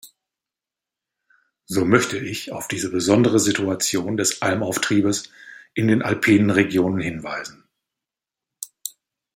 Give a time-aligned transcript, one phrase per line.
[1.67, 5.29] So möchte ich auf diese besondere Situation des Almauftriebes
[5.75, 7.65] in den alpinen Regionen hinweisen.